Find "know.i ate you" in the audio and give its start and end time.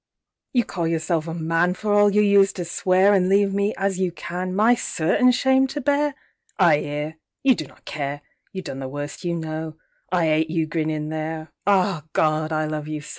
9.35-10.65